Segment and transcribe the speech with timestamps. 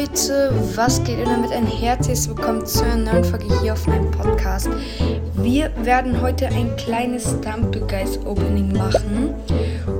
[0.00, 4.10] Leute, was geht und damit ein herzliches Willkommen zu einer neuen Folge hier auf meinem
[4.10, 4.70] Podcast.
[5.34, 9.34] Wir werden heute ein kleines Stump Guys Opening machen.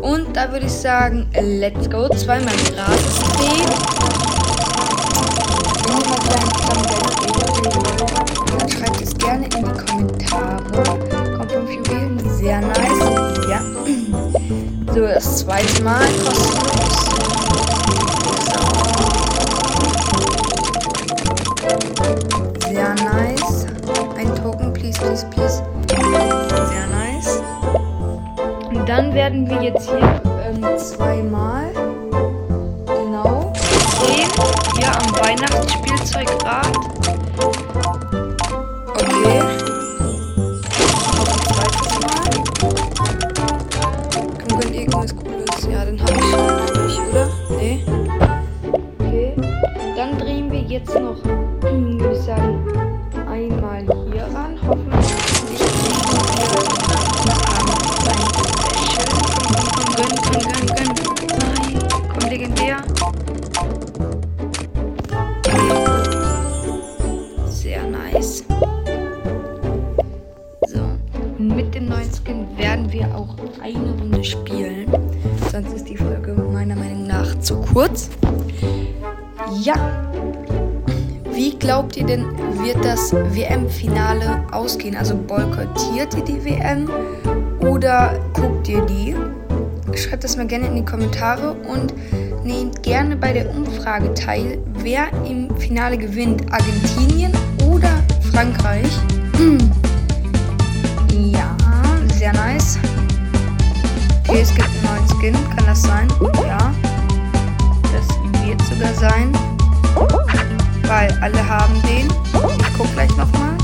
[0.00, 2.08] Und da würde ich sagen, let's go.
[2.16, 3.66] Zweimal drehen.
[5.84, 6.52] Wenn ihr mal kleinen
[8.58, 10.62] dann schreibt es gerne in die Kommentare.
[11.36, 13.48] Kommt vom Juwelen, sehr nice.
[13.50, 13.60] Ja.
[14.92, 17.10] So, das zweite Mal kostenlos.
[22.68, 23.66] Sehr nice.
[24.16, 25.62] Ein Token, please, please, please.
[25.88, 27.42] Sehr nice.
[28.68, 31.72] Und dann werden wir jetzt hier ähm, zweimal
[32.86, 33.52] genau
[34.00, 34.30] sehen.
[34.76, 36.76] Hier am Weihnachtsspielzeugrad.
[38.88, 39.40] Okay.
[44.72, 45.68] Irgendwas Cooles.
[45.70, 47.58] Ja, den habe ich schon?
[47.58, 47.84] Nee.
[48.98, 49.34] Okay.
[49.96, 51.16] Dann drehen wir jetzt noch
[51.70, 52.66] würde ich sagen,
[53.28, 54.58] einmal hier ran.
[54.66, 55.06] Hoffentlich
[55.48, 55.60] nicht
[59.96, 60.92] Gönn, gönn, gönn, gönn.
[61.38, 62.76] Nein, komm, legendär.
[67.48, 68.44] Sehr nice.
[70.66, 70.80] So,
[71.38, 74.88] mit dem neuen Skin werden wir auch eine Runde spielen.
[75.52, 78.10] Sonst ist die Folge meiner Meinung nach zu kurz.
[79.62, 80.09] Ja,
[81.60, 82.24] glaubt ihr denn,
[82.64, 84.96] wird das WM-Finale ausgehen?
[84.96, 86.90] Also boykottiert ihr die WM
[87.60, 89.14] oder guckt ihr die?
[89.96, 91.94] Schreibt das mal gerne in die Kommentare und
[92.44, 96.50] nehmt gerne bei der Umfrage teil, wer im Finale gewinnt.
[96.50, 97.32] Argentinien
[97.70, 98.90] oder Frankreich?
[101.10, 101.56] ja,
[102.18, 102.78] sehr nice.
[104.26, 106.08] Okay, es gibt einen neuen Skin, kann das sein?
[106.46, 106.72] Ja,
[107.92, 109.32] das wird sogar sein
[110.90, 112.08] weil alle haben den.
[112.08, 113.56] Ich guck gleich nochmal.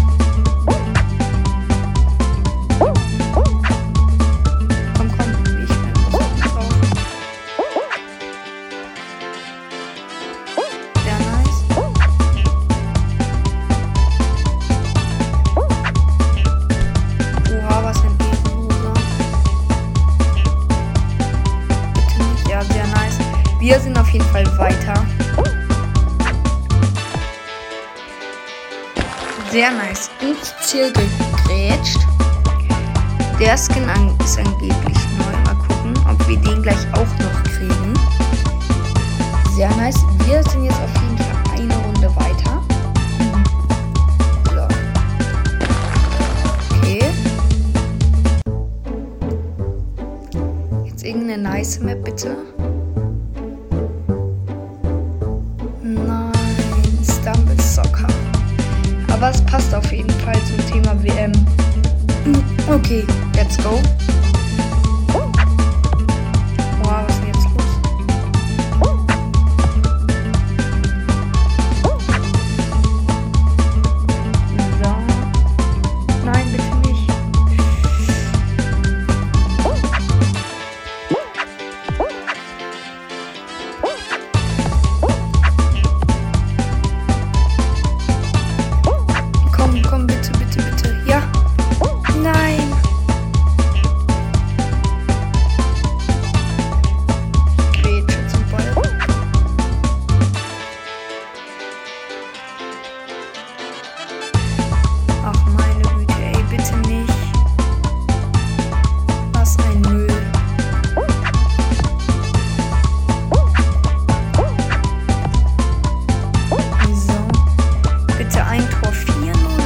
[4.96, 6.30] Komm, komm, ich bin drauf.
[11.02, 11.60] Sehr nice.
[17.50, 18.94] Oha, was ein Ehrenloser.
[21.92, 22.48] Bitte nicht.
[22.48, 23.18] Ja, sehr nice.
[23.58, 25.04] Wir sind auf jeden Fall weiter.
[29.56, 30.10] Sehr nice.
[30.20, 31.98] Ins Ziel gegrätscht.
[33.40, 33.88] Der Skin
[34.22, 35.32] ist angeblich neu.
[35.46, 37.94] Mal gucken, ob wir den gleich auch noch kriegen.
[39.54, 39.96] Sehr nice.
[40.26, 42.62] Wir sind jetzt auf jeden Fall eine Runde weiter.
[46.82, 47.02] Okay.
[50.84, 52.36] Jetzt irgendeine nice Map bitte.
[59.28, 61.32] Es passt auf jeden Fall zum Thema WM.
[62.68, 63.04] Okay,
[63.34, 63.80] let's go.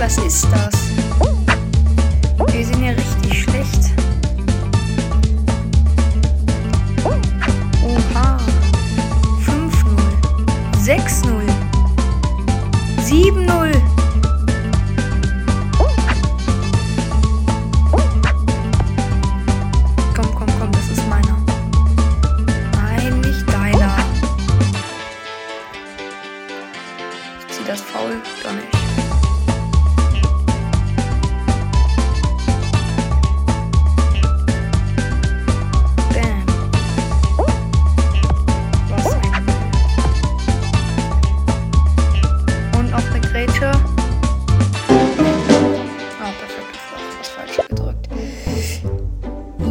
[0.01, 0.75] was ist das?
[2.53, 3.93] Wir sind ja richtig schlecht.
[7.85, 8.39] Oha.
[9.45, 9.99] 5-0.
[10.83, 11.43] 6-0.
[13.03, 13.83] 7-0.
[20.15, 21.37] Komm, komm, komm, das ist meiner.
[22.73, 23.97] Nein, nicht deiner.
[27.39, 28.80] Ich zieh das faul, doch nicht.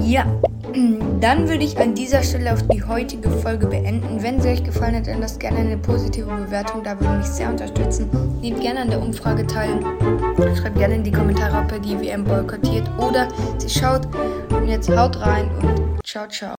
[0.03, 0.25] Ja,
[1.19, 4.23] dann würde ich an dieser Stelle auch die heutige Folge beenden.
[4.23, 6.83] Wenn sie euch gefallen hat, dann lasst gerne eine positive Bewertung.
[6.83, 8.09] Da würde mich sehr unterstützen.
[8.41, 9.79] Nehmt gerne an der Umfrage teil.
[10.57, 13.27] Schreibt gerne in die Kommentare, ob ihr die WM boykottiert oder
[13.59, 14.07] sie schaut.
[14.49, 16.47] Und jetzt haut rein und ciao, ciao.